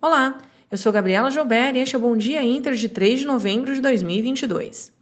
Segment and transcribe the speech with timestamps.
[0.00, 0.38] Olá,
[0.70, 3.74] eu sou Gabriela Joubert e este é o Bom Dia Inter de 3 de novembro
[3.74, 4.92] de 2022.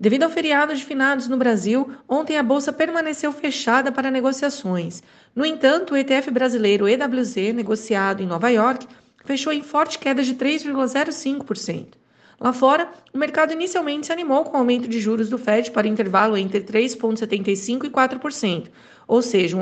[0.00, 5.00] Devido ao feriado de finados no Brasil, ontem a bolsa permaneceu fechada para negociações.
[5.32, 8.84] No entanto, o ETF brasileiro EWZ, negociado em Nova York,
[9.24, 11.90] fechou em forte queda de 3,05%.
[12.40, 15.86] Lá fora, o mercado inicialmente se animou com o aumento de juros do Fed para
[15.86, 18.70] intervalo entre 3,75% e 4%,
[19.06, 19.56] ou seja,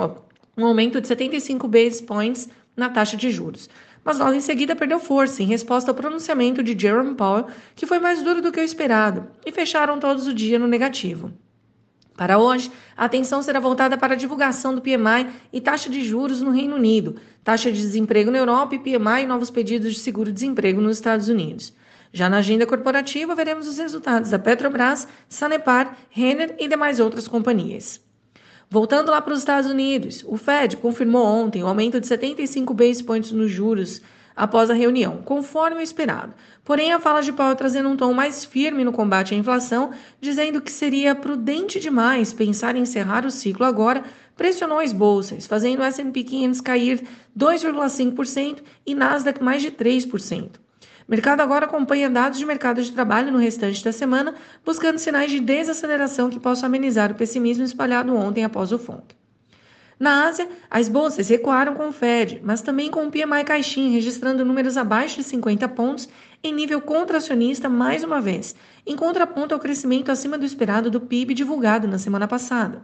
[0.56, 3.68] um aumento de 75 basis points na taxa de juros
[4.04, 7.98] mas logo em seguida perdeu força em resposta ao pronunciamento de Jerome Powell, que foi
[7.98, 11.32] mais duro do que o esperado, e fecharam todos o dia no negativo.
[12.16, 16.42] Para hoje, a atenção será voltada para a divulgação do PMI e taxa de juros
[16.42, 20.82] no Reino Unido, taxa de desemprego na Europa e PMI e novos pedidos de seguro-desemprego
[20.82, 21.72] nos Estados Unidos.
[22.12, 28.02] Já na agenda corporativa, veremos os resultados da Petrobras, Sanepar, Renner e demais outras companhias.
[28.72, 33.02] Voltando lá para os Estados Unidos, o Fed confirmou ontem o aumento de 75 base
[33.02, 34.00] points nos juros
[34.36, 36.32] após a reunião, conforme o esperado.
[36.64, 39.90] Porém, a fala de Powell trazendo um tom mais firme no combate à inflação,
[40.20, 44.04] dizendo que seria prudente demais pensar em encerrar o ciclo agora,
[44.36, 47.02] pressionou as bolsas, fazendo o S&P 500 cair
[47.36, 50.60] 2,5% e Nasdaq mais de 3%.
[51.06, 54.34] O mercado agora acompanha dados de mercado de trabalho no restante da semana,
[54.64, 59.14] buscando sinais de desaceleração que possam amenizar o pessimismo espalhado ontem após o FONC.
[59.98, 64.46] Na Ásia, as bolsas recuaram com o Fed, mas também com o PMI caixinha registrando
[64.46, 66.08] números abaixo de 50 pontos
[66.42, 68.54] em nível contracionista mais uma vez,
[68.86, 72.82] em contraponto ao crescimento acima do esperado do PIB divulgado na semana passada.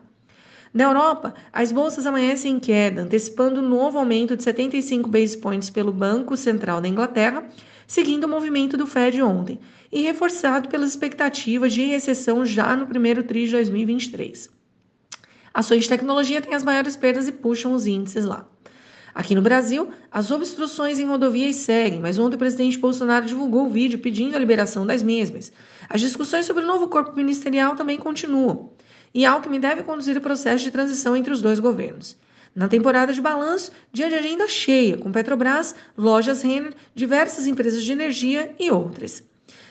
[0.75, 5.70] Na Europa, as bolsas amanhecem em queda, antecipando um novo aumento de 75 base points
[5.70, 7.48] pelo Banco Central da Inglaterra,
[7.87, 13.23] seguindo o movimento do Fed ontem, e reforçado pelas expectativas de recessão já no primeiro
[13.23, 14.51] TRI de 2023.
[15.55, 18.47] Ações de tecnologia têm as maiores perdas e puxam os índices lá.
[19.15, 23.70] Aqui no Brasil, as obstruções em rodovias seguem, mas ontem o presidente Bolsonaro divulgou o
[23.70, 25.50] vídeo pedindo a liberação das mesmas.
[25.89, 28.73] As discussões sobre o novo corpo ministerial também continuam.
[29.15, 32.19] E Alckmin deve conduzir o processo de transição entre os dois governos.
[32.56, 37.93] Na temporada de balanço, dia de agenda cheia, com Petrobras, lojas Renner, diversas empresas de
[37.93, 39.22] energia e outras.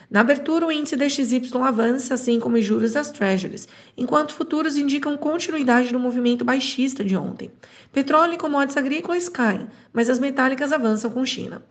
[0.08, 5.16] Na abertura, o índice DXY avança, assim como os juros das Treasuries, enquanto futuros indicam
[5.16, 7.50] continuidade do movimento baixista de ontem.
[7.92, 11.64] Petróleo e commodities agrícolas caem, mas as metálicas avançam com China.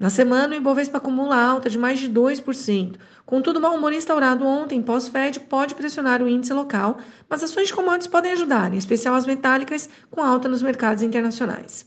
[0.00, 2.96] Na semana, o Ibovespa acumula alta de mais de 2%.
[3.26, 6.96] Contudo, o mau humor instaurado ontem pós-Fed pode pressionar o índice local,
[7.28, 11.84] mas ações de commodities podem ajudar, em especial as metálicas, com alta nos mercados internacionais.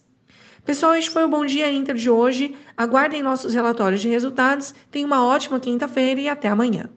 [0.63, 2.55] Pessoal, este foi o Bom Dia Inter de hoje.
[2.77, 4.75] Aguardem nossos relatórios de resultados.
[4.91, 6.91] Tenham uma ótima quinta-feira e até amanhã.